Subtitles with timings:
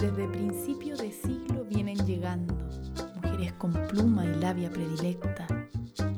[0.00, 2.54] Desde principio de siglo vienen llegando
[3.16, 5.46] mujeres con pluma y labia predilecta.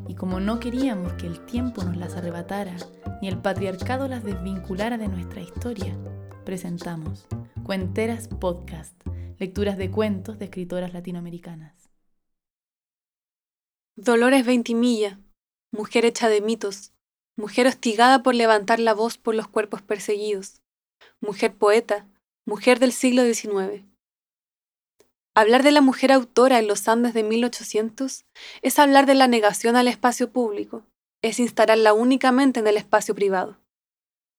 [0.06, 2.76] Y como no queríamos que el tiempo nos las arrebatara,
[3.20, 5.96] ni el patriarcado las desvinculara de nuestra historia,
[6.44, 7.26] presentamos
[7.64, 8.94] Cuenteras Podcast,
[9.38, 11.90] lecturas de cuentos de escritoras latinoamericanas.
[13.96, 15.20] Dolores Veintimilla,
[15.72, 16.92] mujer hecha de mitos,
[17.36, 20.62] mujer hostigada por levantar la voz por los cuerpos perseguidos,
[21.20, 22.08] mujer poeta,
[22.46, 23.84] mujer del siglo XIX.
[25.34, 28.24] Hablar de la mujer autora en los Andes de 1800
[28.62, 30.84] es hablar de la negación al espacio público,
[31.22, 33.58] es instalarla únicamente en el espacio privado.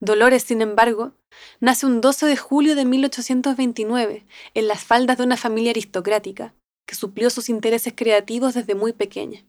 [0.01, 1.13] Dolores, sin embargo,
[1.61, 6.53] nace un 12 de julio de 1829 en las faldas de una familia aristocrática
[6.85, 9.45] que suplió sus intereses creativos desde muy pequeña.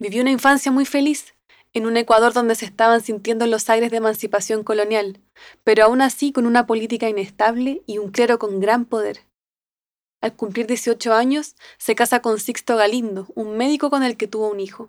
[0.00, 1.34] Vivió una infancia muy feliz
[1.72, 5.20] en un Ecuador donde se estaban sintiendo los aires de emancipación colonial,
[5.64, 9.26] pero aún así con una política inestable y un clero con gran poder.
[10.20, 14.50] Al cumplir 18 años, se casa con Sixto Galindo, un médico con el que tuvo
[14.50, 14.88] un hijo.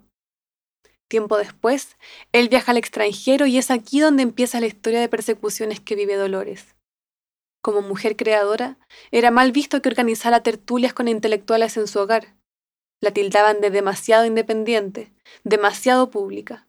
[1.08, 1.98] Tiempo después,
[2.32, 6.16] él viaja al extranjero y es aquí donde empieza la historia de persecuciones que vive
[6.16, 6.76] Dolores.
[7.62, 8.78] Como mujer creadora,
[9.12, 12.36] era mal visto que organizara tertulias con intelectuales en su hogar.
[13.02, 16.69] La tildaban de demasiado independiente, demasiado pública.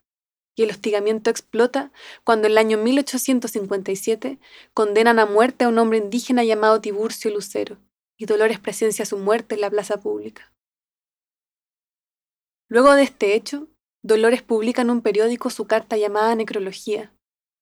[0.55, 1.91] Y el hostigamiento explota
[2.23, 4.39] cuando en el año 1857
[4.73, 7.77] condenan a muerte a un hombre indígena llamado Tiburcio Lucero,
[8.17, 10.53] y Dolores presencia su muerte en la plaza pública.
[12.67, 13.67] Luego de este hecho,
[14.03, 17.13] Dolores publica en un periódico su carta llamada Necrología,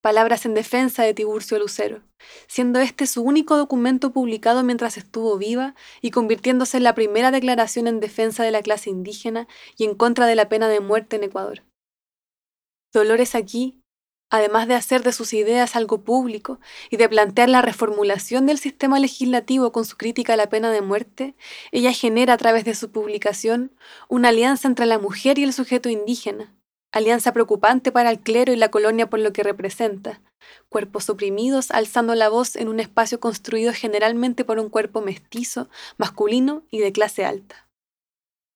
[0.01, 2.03] palabras en defensa de Tiburcio Lucero,
[2.47, 7.87] siendo este su único documento publicado mientras estuvo viva y convirtiéndose en la primera declaración
[7.87, 11.23] en defensa de la clase indígena y en contra de la pena de muerte en
[11.23, 11.63] Ecuador.
[12.91, 13.79] Dolores aquí
[14.29, 16.59] además de hacer de sus ideas algo público
[16.89, 20.81] y de plantear la reformulación del sistema legislativo con su crítica a la pena de
[20.81, 21.35] muerte,
[21.71, 23.71] ella genera a través de su publicación
[24.07, 26.55] una alianza entre la mujer y el sujeto indígena,
[26.91, 30.21] alianza preocupante para el clero y la colonia por lo que representa,
[30.69, 36.63] cuerpos oprimidos alzando la voz en un espacio construido generalmente por un cuerpo mestizo, masculino
[36.69, 37.67] y de clase alta.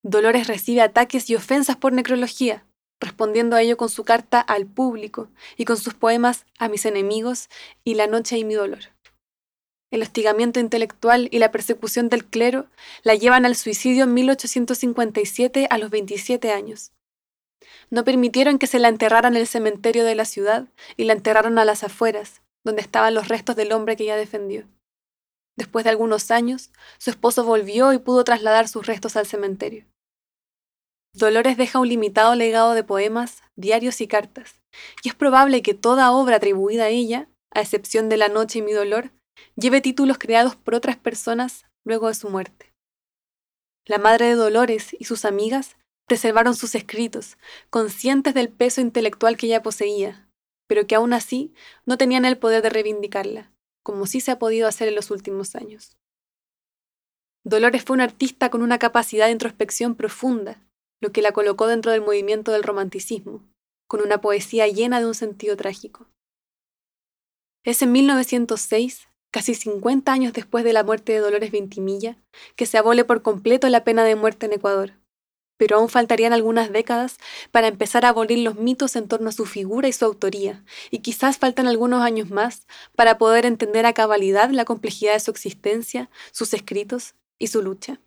[0.04, 2.66] Dolores recibe ataques y ofensas por necrología,
[3.04, 7.50] respondiendo a ello con su carta al público y con sus poemas A mis enemigos
[7.84, 8.94] y La noche y mi dolor.
[9.92, 12.66] El hostigamiento intelectual y la persecución del clero
[13.04, 16.92] la llevan al suicidio en 1857 a los 27 años.
[17.92, 21.60] No permitieron que se la enterraran en el cementerio de la ciudad y la enterraron
[21.60, 24.68] a las afueras, donde estaban los restos del hombre que ella defendió.
[25.56, 29.86] Después de algunos años, su esposo volvió y pudo trasladar sus restos al cementerio.
[31.16, 34.60] Dolores deja un limitado legado de poemas, diarios y cartas,
[35.04, 38.62] y es probable que toda obra atribuida a ella, a excepción de La noche y
[38.64, 39.12] mi dolor,
[39.56, 42.74] lleve títulos creados por otras personas luego de su muerte.
[43.86, 45.76] La madre de Dolores y sus amigas
[46.08, 47.38] preservaron sus escritos,
[47.70, 50.28] conscientes del peso intelectual que ella poseía,
[50.68, 51.54] pero que aún así
[51.86, 53.52] no tenían el poder de reivindicarla,
[53.84, 55.96] como sí se ha podido hacer en los últimos años.
[57.46, 60.62] Dolores fue una artista con una capacidad de introspección profunda,
[61.04, 63.44] lo que la colocó dentro del movimiento del romanticismo,
[63.88, 66.08] con una poesía llena de un sentido trágico.
[67.66, 72.18] Es en 1906, casi 50 años después de la muerte de Dolores Ventimilla,
[72.56, 74.94] que se abole por completo la pena de muerte en Ecuador.
[75.58, 77.18] Pero aún faltarían algunas décadas
[77.52, 81.00] para empezar a abolir los mitos en torno a su figura y su autoría, y
[81.00, 82.66] quizás faltan algunos años más
[82.96, 88.00] para poder entender a cabalidad la complejidad de su existencia, sus escritos y su lucha.